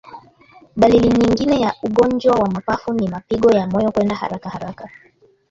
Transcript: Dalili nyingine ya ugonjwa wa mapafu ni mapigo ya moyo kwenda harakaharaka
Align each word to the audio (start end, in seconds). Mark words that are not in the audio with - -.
Dalili 0.75 1.09
nyingine 1.09 1.59
ya 1.61 1.75
ugonjwa 1.83 2.31
wa 2.35 2.49
mapafu 2.49 2.93
ni 2.93 3.07
mapigo 3.09 3.51
ya 3.51 3.67
moyo 3.67 3.91
kwenda 3.91 4.15
harakaharaka 4.15 4.89